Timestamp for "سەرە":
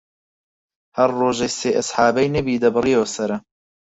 3.15-3.37